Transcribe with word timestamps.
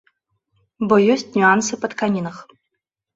Бо 0.91 0.95
ёсць 1.15 1.23
нюансы 1.35 1.73
па 1.83 1.87
тканінах. 1.91 2.41